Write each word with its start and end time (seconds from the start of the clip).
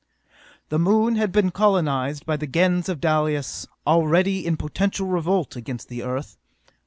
The 0.69 0.79
Moon 0.79 1.15
had 1.17 1.31
been 1.31 1.51
colonized 1.51 2.25
by 2.25 2.35
the 2.35 2.47
Gens 2.47 2.89
of 2.89 2.99
Dalis, 2.99 3.67
already 3.85 4.47
in 4.47 4.57
potential 4.57 5.05
revolt 5.05 5.55
against 5.55 5.89
the 5.89 6.01
Earth. 6.01 6.37